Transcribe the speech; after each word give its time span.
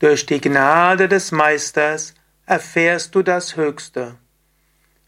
Durch 0.00 0.24
die 0.24 0.40
Gnade 0.40 1.08
des 1.08 1.30
Meisters 1.30 2.14
erfährst 2.46 3.14
du 3.14 3.22
das 3.22 3.56
Höchste. 3.56 4.16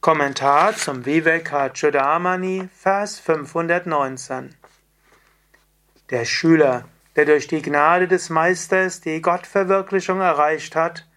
Kommentar 0.03 0.77
zum 0.77 1.07
Vivekachudamani, 1.07 2.69
Vers 2.77 3.19
519. 3.19 4.55
Der 6.11 6.27
Schüler, 6.27 6.85
der 7.17 7.25
durch 7.25 7.47
die 7.47 7.63
Gnade 7.63 8.07
des 8.07 8.29
Meisters 8.29 9.01
die 9.01 9.23
Gottverwirklichung 9.23 10.21
erreicht 10.21 10.77
hat, 10.77 11.09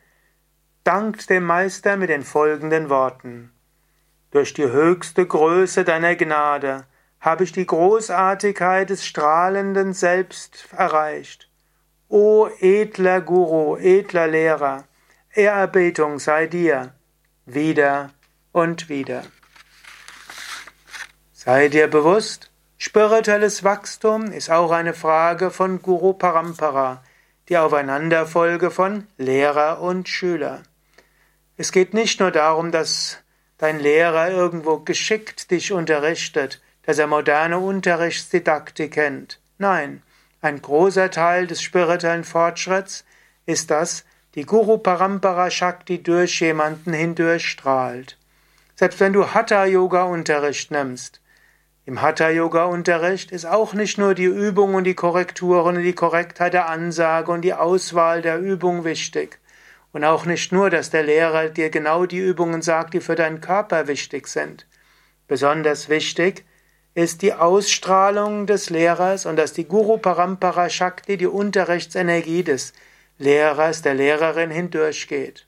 dankt 0.86 1.30
dem 1.30 1.44
Meister 1.44 1.98
mit 1.98 2.08
den 2.08 2.24
folgenden 2.24 2.90
Worten. 2.90 3.52
Durch 4.32 4.54
die 4.54 4.72
höchste 4.72 5.26
Größe 5.28 5.84
deiner 5.84 6.16
Gnade 6.16 6.86
habe 7.20 7.44
ich 7.44 7.52
die 7.52 7.66
Großartigkeit 7.66 8.90
des 8.90 9.06
strahlenden 9.06 9.92
Selbst 9.92 10.70
erreicht. 10.72 11.45
O 12.18 12.48
edler 12.62 13.20
Guru, 13.20 13.76
edler 13.76 14.28
Lehrer, 14.28 14.86
Ehrerbietung 15.34 16.18
sei 16.18 16.48
dir, 16.48 16.94
wieder 17.46 18.12
und 18.54 18.88
wieder. 18.88 19.24
Sei 21.34 21.68
dir 21.68 21.90
bewusst, 21.90 22.52
spirituelles 22.78 23.66
Wachstum 23.66 24.32
ist 24.32 24.50
auch 24.50 24.72
eine 24.72 24.94
Frage 24.94 25.52
von 25.52 25.82
Guru 25.82 26.14
Parampara, 26.14 27.04
die 27.50 27.58
Aufeinanderfolge 27.58 28.72
von 28.72 29.08
Lehrer 29.18 29.82
und 29.82 30.08
Schüler. 30.08 30.64
Es 31.58 31.74
geht 31.74 31.94
nicht 31.94 32.22
nur 32.22 32.32
darum, 32.32 32.72
dass 32.72 33.18
dein 33.58 33.78
Lehrer 33.78 34.32
irgendwo 34.32 34.78
geschickt 34.78 35.52
dich 35.52 35.74
unterrichtet, 35.74 36.62
dass 36.84 36.98
er 36.98 37.08
moderne 37.08 37.60
Unterrichtsdidaktik 37.60 38.94
kennt. 38.94 39.42
Nein, 39.58 40.02
ein 40.46 40.62
großer 40.62 41.10
Teil 41.10 41.48
des 41.48 41.62
spirituellen 41.62 42.24
Fortschritts 42.24 43.04
ist 43.46 43.72
das, 43.72 44.06
die 44.36 44.46
Guru 44.46 44.78
Parampara 44.78 45.50
Shakti 45.50 46.04
durch 46.04 46.40
jemanden 46.40 46.94
hindurchstrahlt. 46.94 48.18
Selbst 48.76 49.00
wenn 49.00 49.14
du 49.14 49.34
Hatha 49.34 49.66
Yoga 49.66 50.04
Unterricht 50.04 50.70
nimmst, 50.70 51.20
im 51.88 52.02
Hatha 52.02 52.30
Yoga 52.30 52.66
Unterricht 52.66 53.32
ist 53.32 53.46
auch 53.46 53.74
nicht 53.74 53.98
nur 53.98 54.14
die 54.14 54.26
Übung 54.26 54.76
und 54.76 54.84
die 54.84 54.94
Korrekturen 54.94 55.78
und 55.78 55.84
die 55.84 55.94
Korrektheit 55.94 56.54
der 56.54 56.70
Ansage 56.70 57.32
und 57.32 57.42
die 57.42 57.54
Auswahl 57.54 58.22
der 58.22 58.40
Übung 58.40 58.86
wichtig. 58.86 59.40
Und 59.94 60.04
auch 60.04 60.26
nicht 60.26 60.52
nur, 60.52 60.70
dass 60.70 60.90
der 60.90 61.04
Lehrer 61.04 61.50
dir 61.50 61.70
genau 61.70 62.06
die 62.06 62.20
Übungen 62.20 62.62
sagt, 62.62 62.94
die 62.94 63.02
für 63.02 63.16
deinen 63.16 63.42
Körper 63.42 63.88
wichtig 63.88 64.28
sind. 64.28 64.68
Besonders 65.28 65.90
wichtig 65.90 66.44
ist 66.96 67.22
die 67.22 67.34
Ausstrahlung 67.34 68.48
des 68.48 68.70
Lehrers 68.70 69.26
und 69.26 69.36
dass 69.36 69.52
die 69.52 69.66
Guru 69.66 69.98
Parampara 69.98 70.70
Shakti, 70.70 71.18
die 71.18 71.28
Unterrichtsenergie 71.28 72.44
des 72.44 72.72
Lehrers, 73.18 73.82
der 73.82 73.96
Lehrerin 73.96 74.50
hindurchgeht. 74.50 75.46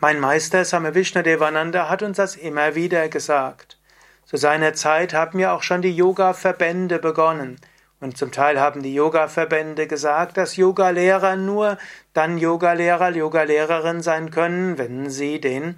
Mein 0.00 0.20
Meister 0.20 0.64
Same 0.64 0.94
Vishnadevananda 0.94 1.88
hat 1.88 2.04
uns 2.04 2.18
das 2.18 2.36
immer 2.36 2.76
wieder 2.76 3.08
gesagt. 3.08 3.78
Zu 4.24 4.36
seiner 4.36 4.74
Zeit 4.74 5.12
haben 5.12 5.40
ja 5.40 5.54
auch 5.54 5.64
schon 5.64 5.82
die 5.82 5.94
Yoga-Verbände 5.94 7.00
begonnen. 7.00 7.56
Und 8.00 8.16
zum 8.16 8.30
Teil 8.30 8.60
haben 8.60 8.82
die 8.82 8.94
Yoga-Verbände 8.94 9.88
gesagt, 9.88 10.36
dass 10.36 10.56
Yoga-Lehrer 10.56 11.34
nur 11.34 11.78
dann 12.12 12.38
Yoga-Lehrer, 12.38 13.10
Yoga-Lehrerin 13.10 14.02
sein 14.02 14.30
können, 14.30 14.78
wenn 14.78 15.10
sie 15.10 15.40
den 15.40 15.76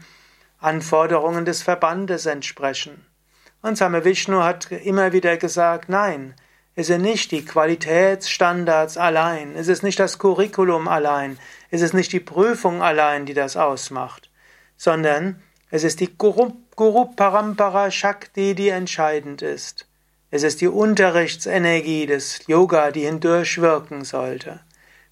Anforderungen 0.58 1.46
des 1.46 1.62
Verbandes 1.62 2.26
entsprechen. 2.26 3.06
Und 3.64 3.78
Same 3.78 4.04
Vishnu 4.04 4.42
hat 4.42 4.70
immer 4.70 5.14
wieder 5.14 5.38
gesagt, 5.38 5.88
nein, 5.88 6.34
es 6.76 6.88
sind 6.88 7.00
nicht 7.00 7.30
die 7.30 7.46
Qualitätsstandards 7.46 8.98
allein, 8.98 9.56
es 9.56 9.68
ist 9.68 9.82
nicht 9.82 9.98
das 9.98 10.18
Curriculum 10.18 10.86
allein, 10.86 11.38
es 11.70 11.80
ist 11.80 11.94
nicht 11.94 12.12
die 12.12 12.20
Prüfung 12.20 12.82
allein, 12.82 13.24
die 13.24 13.32
das 13.32 13.56
ausmacht, 13.56 14.28
sondern 14.76 15.40
es 15.70 15.82
ist 15.82 16.00
die 16.00 16.14
Guru, 16.14 16.52
Guru 16.76 17.06
Parampara 17.06 17.90
Shakti, 17.90 18.54
die 18.54 18.68
entscheidend 18.68 19.40
ist. 19.40 19.88
Es 20.30 20.42
ist 20.42 20.60
die 20.60 20.68
Unterrichtsenergie 20.68 22.04
des 22.04 22.46
Yoga, 22.46 22.90
die 22.90 23.06
hindurchwirken 23.06 24.04
sollte. 24.04 24.60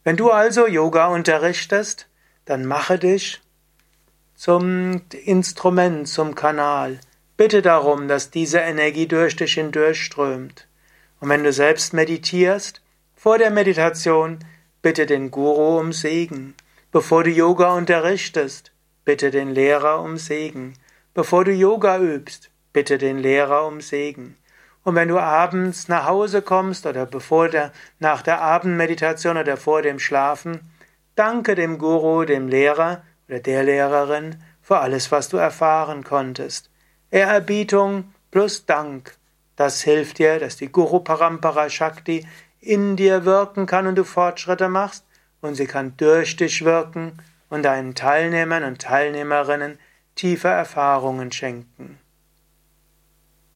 Wenn 0.05 0.19
du 0.19 0.31
also 0.31 0.67
Yoga 0.67 1.07
unterrichtest, 1.07 2.07
dann 2.45 2.67
mache 2.67 2.99
dich 2.99 3.41
zum 4.35 5.01
Instrument, 5.25 6.07
zum 6.07 6.35
Kanal. 6.35 7.01
Bitte 7.43 7.61
darum, 7.61 8.07
dass 8.07 8.31
diese 8.31 8.61
Energie 8.61 9.09
durch 9.09 9.35
dich 9.35 9.55
hindurchströmt. 9.55 10.69
Und 11.19 11.29
wenn 11.29 11.43
du 11.43 11.53
selbst 11.53 11.93
meditierst, 11.93 12.81
vor 13.17 13.37
der 13.37 13.51
Meditation 13.51 14.39
bitte 14.81 15.07
den 15.07 15.33
Guru 15.33 15.81
um 15.81 15.93
Segen. 15.93 16.55
Bevor 16.93 17.25
du 17.25 17.31
Yoga 17.31 17.75
unterrichtest, 17.75 18.71
bitte 19.05 19.33
den 19.33 19.51
Lehrer 19.51 20.03
um 20.03 20.19
Segen. 20.19 20.75
Bevor 21.15 21.45
du 21.45 21.51
Yoga 21.51 21.99
übst, 21.99 22.53
bitte 22.73 22.97
den 22.97 23.19
Lehrer 23.19 23.67
um 23.67 23.81
Segen. 23.81 24.37
Und 24.85 24.95
wenn 24.95 25.09
du 25.09 25.19
abends 25.19 25.89
nach 25.89 26.07
Hause 26.07 26.43
kommst 26.43 26.87
oder 26.87 27.07
bevor 27.07 27.49
der, 27.49 27.73
nach 27.99 28.23
der 28.23 28.41
Abendmeditation 28.41 29.37
oder 29.37 29.57
vor 29.57 29.83
dem 29.83 29.99
Schlafen, 29.99 30.61
danke 31.17 31.57
dem 31.57 31.79
Guru, 31.79 32.25
dem 32.25 32.47
Lehrer 32.47 33.03
oder 33.29 33.41
der 33.41 33.65
Lehrerin 33.65 34.37
für 34.61 34.79
alles, 34.79 35.11
was 35.11 35.29
du 35.29 35.39
erfahren 35.39 36.05
konntest. 36.05 36.69
Ehrerbietung 37.13 38.15
plus 38.31 38.65
Dank. 38.65 39.19
Das 39.55 39.83
hilft 39.83 40.19
dir, 40.19 40.41
dass 40.41 40.57
die 40.57 40.73
Guru 40.73 41.01
Parampara 41.01 41.69
Shakti 41.69 42.27
in 42.59 42.97
dir 42.97 43.27
wirken 43.27 43.67
kann 43.67 43.87
und 43.87 43.97
du 43.97 44.05
Fortschritte 44.05 44.71
machst 44.71 45.05
und 45.43 45.55
sie 45.55 45.67
kann 45.67 45.95
durch 45.99 46.37
dich 46.37 46.65
wirken 46.65 47.19
und 47.51 47.65
deinen 47.65 47.95
Teilnehmern 47.95 48.65
und 48.65 48.81
Teilnehmerinnen 48.81 49.79
tiefe 50.15 50.49
Erfahrungen 50.49 51.31
schenken. 51.31 51.99